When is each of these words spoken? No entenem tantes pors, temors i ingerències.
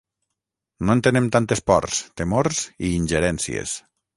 No 0.89 0.95
entenem 0.99 1.27
tantes 1.35 1.63
pors, 1.69 2.01
temors 2.23 2.65
i 2.89 2.93
ingerències. 2.99 3.77